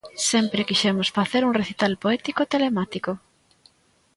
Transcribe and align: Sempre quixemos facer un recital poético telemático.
Sempre 0.29 0.67
quixemos 0.69 1.13
facer 1.17 1.41
un 1.47 1.55
recital 1.61 1.93
poético 2.03 2.41
telemático. 2.53 3.11